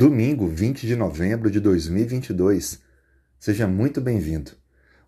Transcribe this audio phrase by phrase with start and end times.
[0.00, 2.78] Domingo, 20 de novembro de 2022.
[3.36, 4.52] Seja muito bem-vindo.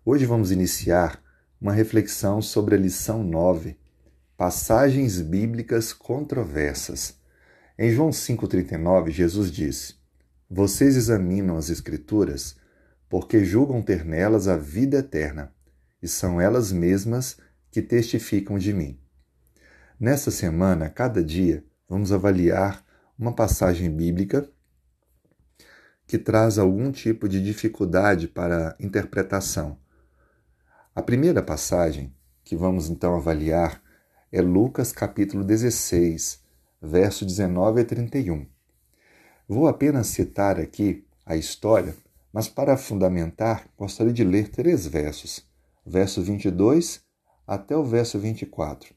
[0.03, 1.23] Hoje vamos iniciar
[1.61, 3.77] uma reflexão sobre a lição 9,
[4.35, 7.15] Passagens bíblicas controversas.
[7.79, 9.95] Em João 5,39, Jesus disse:
[10.49, 12.57] Vocês examinam as Escrituras
[13.07, 15.53] porque julgam ter nelas a vida eterna,
[16.03, 17.37] e são elas mesmas
[17.71, 18.99] que testificam de mim.
[19.97, 22.85] Nesta semana, cada dia, vamos avaliar
[23.17, 24.51] uma passagem bíblica
[26.11, 29.77] que traz algum tipo de dificuldade para interpretação.
[30.93, 33.81] A primeira passagem que vamos então avaliar
[34.29, 36.43] é Lucas capítulo 16,
[36.81, 38.45] verso 19 a 31.
[39.47, 41.95] Vou apenas citar aqui a história,
[42.33, 45.49] mas para fundamentar, gostaria de ler três versos,
[45.85, 47.01] verso 22
[47.47, 48.93] até o verso 24.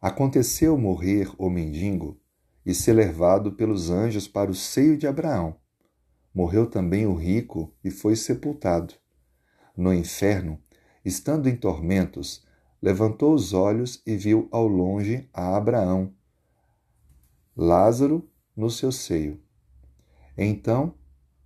[0.00, 2.18] Aconteceu morrer o mendigo
[2.64, 5.65] e ser levado pelos anjos para o seio de Abraão.
[6.36, 8.92] Morreu também o rico e foi sepultado.
[9.74, 10.60] No inferno,
[11.02, 12.46] estando em tormentos,
[12.82, 16.12] levantou os olhos e viu ao longe a Abraão,
[17.56, 19.40] Lázaro no seu seio.
[20.36, 20.92] Então,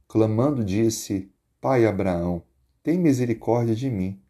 [0.09, 2.43] clamando, disse: Pai Abraão,
[2.83, 4.21] tem misericórdia de mim,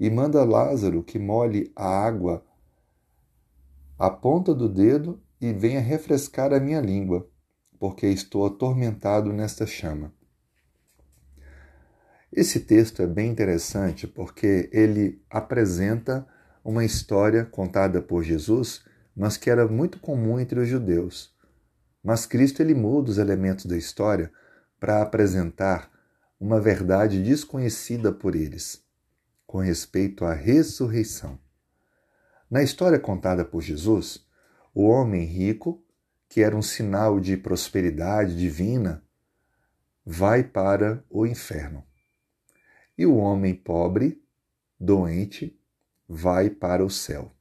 [0.00, 2.44] e manda Lázaro que molhe a água
[3.96, 7.30] a ponta do dedo e venha refrescar a minha língua,
[7.82, 10.14] porque estou atormentado nesta chama.
[12.32, 16.24] Esse texto é bem interessante porque ele apresenta
[16.64, 18.84] uma história contada por Jesus,
[19.16, 21.34] mas que era muito comum entre os judeus.
[22.04, 24.30] Mas Cristo ele muda os elementos da história
[24.78, 25.90] para apresentar
[26.38, 28.80] uma verdade desconhecida por eles,
[29.44, 31.36] com respeito à ressurreição.
[32.48, 34.24] Na história contada por Jesus,
[34.72, 35.84] o homem rico,
[36.32, 39.04] que era um sinal de prosperidade divina,
[40.02, 41.84] vai para o inferno.
[42.96, 44.24] E o homem pobre,
[44.80, 45.54] doente,
[46.08, 47.36] vai para o céu.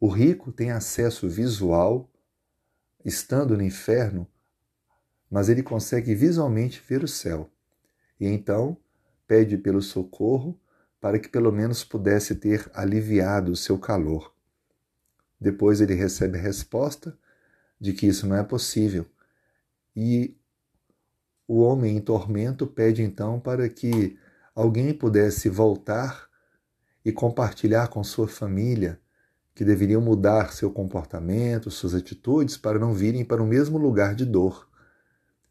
[0.00, 2.10] O rico tem acesso visual
[3.04, 4.26] estando no inferno,
[5.30, 7.52] mas ele consegue visualmente ver o céu.
[8.18, 8.76] E então
[9.28, 10.60] pede pelo socorro
[11.00, 14.34] para que pelo menos pudesse ter aliviado o seu calor.
[15.40, 17.16] Depois ele recebe a resposta
[17.82, 19.04] de que isso não é possível.
[19.94, 20.36] E
[21.48, 24.16] o homem em tormento pede então para que
[24.54, 26.28] alguém pudesse voltar
[27.04, 29.00] e compartilhar com sua família
[29.52, 34.24] que deveriam mudar seu comportamento, suas atitudes para não virem para o mesmo lugar de
[34.24, 34.68] dor.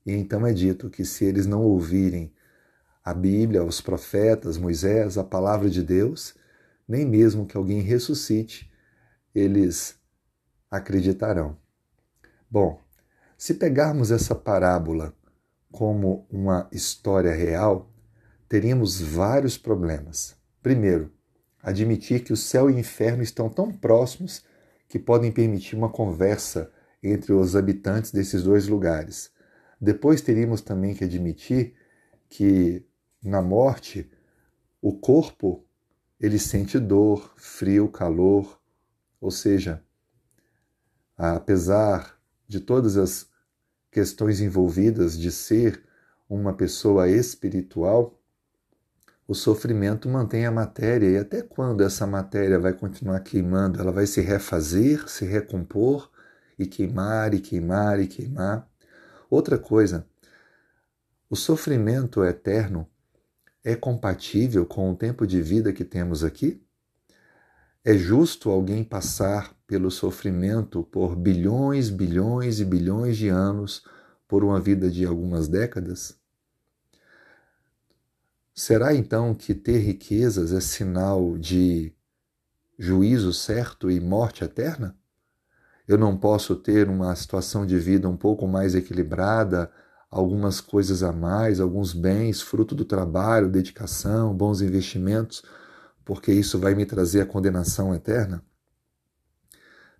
[0.06, 2.34] E então é dito que se eles não ouvirem
[3.03, 6.34] a Bíblia, os profetas, Moisés, a palavra de Deus,
[6.88, 8.72] nem mesmo que alguém ressuscite,
[9.36, 10.00] eles
[10.69, 11.61] acreditarão.
[12.51, 12.81] Bom,
[13.38, 15.16] se pegarmos essa parábola
[15.72, 17.89] como uma história real,
[18.50, 20.35] teríamos vários problemas.
[20.62, 21.09] Primeiro,
[21.63, 24.44] admitir que o céu e o inferno estão tão próximos
[24.89, 26.69] que podem permitir uma conversa
[27.01, 29.31] entre os habitantes desses dois lugares.
[29.79, 31.73] Depois teríamos também que admitir
[32.28, 32.85] que
[33.23, 34.12] na morte
[34.81, 35.63] o corpo
[36.19, 38.59] ele sente dor, frio, calor,
[39.22, 39.81] ou seja,
[41.18, 42.19] apesar
[42.51, 43.29] de todas as
[43.89, 45.81] questões envolvidas de ser
[46.29, 48.19] uma pessoa espiritual,
[49.25, 53.79] o sofrimento mantém a matéria e até quando essa matéria vai continuar queimando?
[53.79, 56.12] Ela vai se refazer, se recompor
[56.59, 58.69] e queimar e queimar e queimar.
[59.29, 60.06] Outra coisa,
[61.29, 62.85] o sofrimento eterno
[63.63, 66.62] é compatível com o tempo de vida que temos aqui?
[67.84, 73.84] É justo alguém passar pelo sofrimento por bilhões, bilhões e bilhões de anos
[74.28, 76.16] por uma vida de algumas décadas?
[78.53, 81.92] Será então que ter riquezas é sinal de
[82.78, 84.96] juízo certo e morte eterna?
[85.88, 89.72] Eu não posso ter uma situação de vida um pouco mais equilibrada,
[90.07, 95.42] algumas coisas a mais, alguns bens, fruto do trabalho, dedicação, bons investimentos?
[96.03, 98.44] Porque isso vai me trazer a condenação eterna?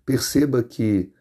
[0.04, 1.12] Perceba que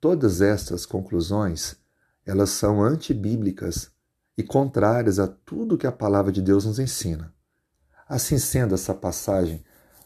[0.00, 1.76] todas estas conclusões,
[2.24, 3.90] elas são antibíblicas
[4.36, 7.34] e contrárias a tudo que a palavra de Deus nos ensina.
[8.08, 9.64] Assim sendo, essa passagem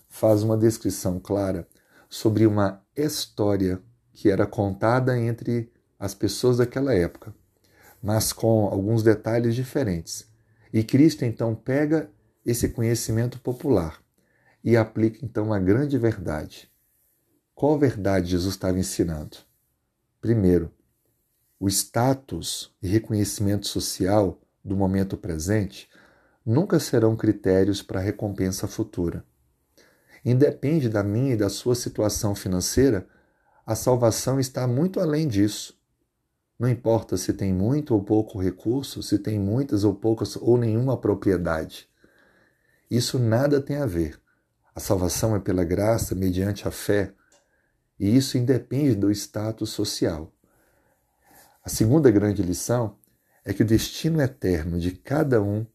[0.09, 1.69] faz uma descrição clara
[2.09, 3.83] sobre uma história
[4.13, 7.35] que era contada entre as pessoas daquela época,
[8.03, 10.27] mas com alguns detalhes diferentes.
[10.73, 12.11] E Cristo então pega
[12.45, 14.03] esse conhecimento popular
[14.63, 16.71] e aplica então a grande verdade.
[17.55, 19.39] Qual verdade Jesus estava ensinando?
[20.21, 20.71] Primeiro,
[21.59, 25.89] o status e reconhecimento social do momento presente
[26.45, 29.25] nunca serão critérios para recompensa futura.
[30.25, 33.07] Independe da minha e da sua situação financeira,
[33.67, 35.77] a salvação está muito além disso.
[36.59, 40.97] Não importa se tem muito ou pouco recurso, se tem muitas ou poucas ou nenhuma
[40.97, 41.89] propriedade.
[42.91, 44.22] Isso nada tem a ver.
[44.75, 47.15] A salvação é pela graça, mediante a fé,
[47.99, 50.35] e isso independe do status social.
[51.63, 52.99] A segunda grande lição
[53.45, 55.67] é que o destino eterno de cada um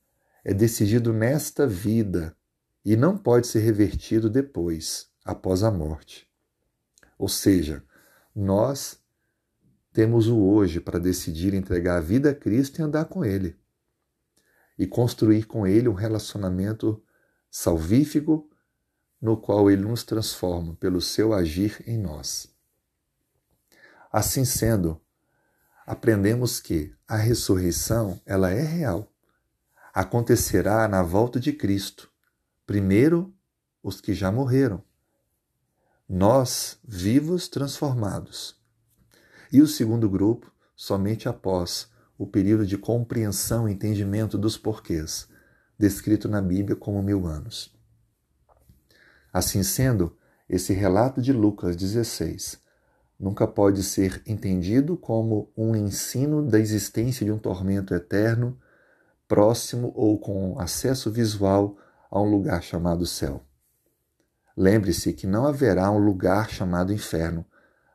[0.43, 2.35] é decidido nesta vida
[2.83, 6.27] e não pode ser revertido depois, após a morte.
[7.17, 7.83] Ou seja,
[8.35, 8.99] nós
[9.93, 13.55] temos o hoje para decidir entregar a vida a Cristo e andar com Ele.
[14.77, 17.03] E construir com Ele um relacionamento
[17.49, 18.49] salvífico
[19.21, 22.47] no qual Ele nos transforma pelo seu agir em nós.
[24.11, 24.99] Assim sendo,
[25.85, 29.11] aprendemos que a ressurreição ela é real.
[29.93, 32.11] Acontecerá na volta de Cristo
[32.67, 33.33] Primeiro,
[33.81, 34.83] os que já morreram.
[36.07, 38.59] Nós, vivos, transformados.
[39.49, 45.29] E o segundo grupo, somente após o período de compreensão e entendimento dos porquês,
[45.79, 47.73] descrito na Bíblia como mil anos.
[49.31, 50.15] Assim sendo,
[50.49, 52.59] esse relato de Lucas 16
[53.19, 58.57] nunca pode ser entendido como um ensino da existência de um tormento eterno,
[59.27, 61.77] próximo ou com acesso visual
[62.09, 63.43] a um lugar chamado céu.
[64.55, 67.45] Lembre-se que não haverá um lugar chamado inferno,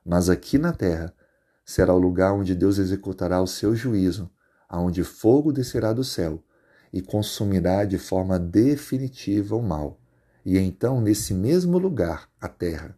[0.04, 1.14] mas aqui na terra
[1.64, 4.30] será o lugar onde Deus executará o seu juízo,
[4.68, 6.42] aonde fogo descerá do céu
[6.92, 10.01] e consumirá de forma definitiva o mal.
[10.44, 12.96] E então, nesse mesmo lugar, a terra,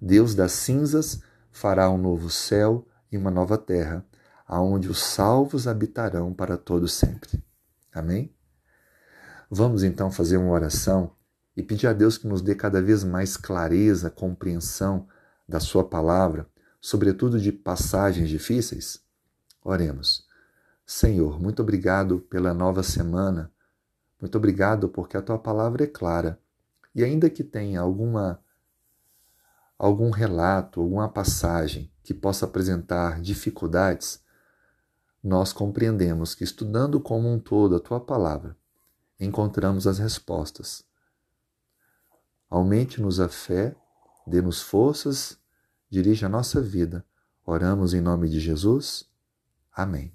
[0.00, 4.04] Deus das cinzas fará um novo céu e uma nova terra,
[4.46, 7.42] aonde os salvos habitarão para todo sempre.
[7.92, 8.34] Amém?
[9.50, 11.12] Vamos então fazer uma oração
[11.56, 15.06] e pedir a Deus que nos dê cada vez mais clareza, compreensão
[15.48, 16.46] da Sua palavra,
[16.80, 19.02] sobretudo de passagens difíceis?
[19.62, 20.26] Oremos.
[20.84, 23.50] Senhor, muito obrigado pela nova semana.
[24.20, 26.38] Muito obrigado porque a tua palavra é clara.
[26.94, 28.40] E ainda que tenha alguma
[29.76, 34.22] algum relato, alguma passagem que possa apresentar dificuldades,
[35.22, 38.56] nós compreendemos que estudando como um todo a tua palavra,
[39.18, 40.84] encontramos as respostas.
[42.48, 43.74] Aumente-nos a fé,
[44.26, 45.38] dê-nos forças,
[45.90, 47.04] dirija a nossa vida.
[47.44, 49.08] Oramos em nome de Jesus.
[49.72, 50.12] Amém.